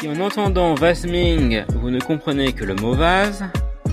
[0.00, 3.42] Si en entendant Vasming, vous ne comprenez que le mot vase,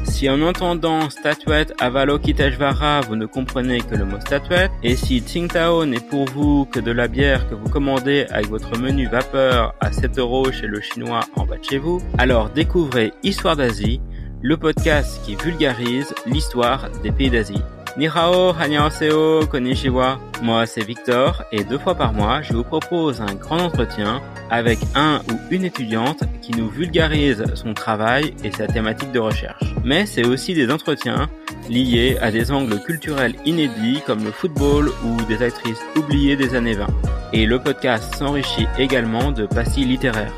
[0.03, 5.83] si en entendant statuette Avalokiteshvara, vous ne comprenez que le mot statuette, et si Tsingtao
[5.85, 9.91] n'est pour vous que de la bière que vous commandez avec votre menu vapeur à
[9.91, 13.99] 7 euros chez le chinois en bas de chez vous, alors découvrez Histoire d'Asie,
[14.43, 17.63] le podcast qui vulgarise l'histoire des pays d'Asie.
[17.97, 20.19] Nihao, Annyeonghaseyo, Konnichiwa.
[20.41, 24.21] Moi, c'est Victor et deux fois par mois, je vous propose un grand entretien
[24.51, 29.63] avec un ou une étudiante qui nous vulgarise son travail et sa thématique de recherche.
[29.85, 31.29] Mais c'est aussi des entretiens
[31.69, 36.75] liés à des angles culturels inédits comme le football ou des actrices oubliées des années
[36.75, 36.87] 20.
[37.31, 40.33] Et le podcast s'enrichit également de pastilles littéraires.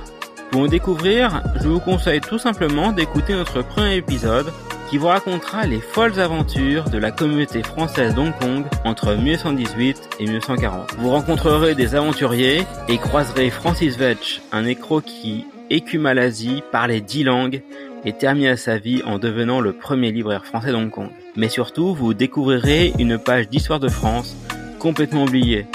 [0.52, 4.54] Pour me découvrir, je vous conseille tout simplement d'écouter notre premier épisode
[4.90, 10.24] qui vous racontera les folles aventures de la communauté française d'Hong Kong entre 1918 et
[10.24, 10.96] 1940.
[11.00, 17.24] Vous rencontrerez des aventuriers et croiserez Francis Vetch, un écro qui écuma l'Asie, parlait dix
[17.24, 17.62] langues
[18.06, 21.10] et termina sa vie en devenant le premier libraire français d'Hong Kong.
[21.36, 24.38] Mais surtout, vous découvrirez une page d'histoire de France
[24.80, 25.66] complètement oubliée,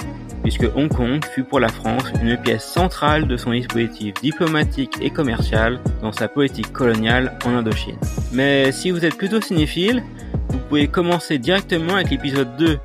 [0.42, 5.10] puisque Hong Kong fut pour la France une pièce centrale de son dispositif diplomatique et
[5.10, 7.98] commercial dans sa politique coloniale en Indochine.
[8.32, 10.02] Mais si vous êtes plutôt cinéphile,
[10.48, 12.78] vous pouvez commencer directement avec l'épisode 2,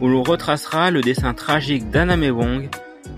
[0.00, 2.68] où l'on retracera le dessin tragique d'Anna May Wong,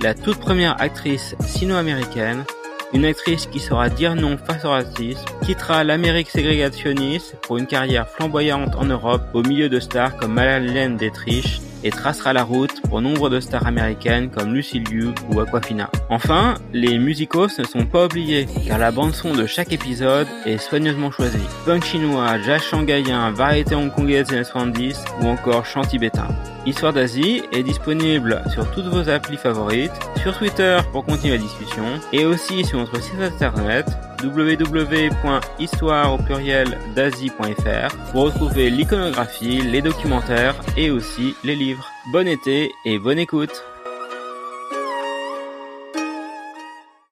[0.03, 2.45] la toute première actrice sino-américaine,
[2.92, 8.08] une actrice qui saura dire non face au racisme, quittera l'Amérique ségrégationniste pour une carrière
[8.08, 13.00] flamboyante en Europe au milieu de stars comme Madeleine Dietrich et tracera la route pour
[13.00, 15.91] nombre de stars américaines comme Lucy Liu ou Aquafina.
[16.09, 21.11] Enfin, les musicos ne sont pas oubliés, car la bande-son de chaque épisode est soigneusement
[21.11, 21.39] choisie.
[21.64, 26.28] Punk chinois, jazz shanghaïen, variété hongkongaise des années 70 ou encore chant tibétain.
[26.67, 31.84] Histoire d'Asie est disponible sur toutes vos applis favorites, sur Twitter pour continuer la discussion
[32.12, 33.86] et aussi sur notre site internet
[34.23, 41.86] www.histoire au pluriel d'asie.fr pour retrouver l'iconographie, les documentaires et aussi les livres.
[42.13, 43.63] Bon été et bonne écoute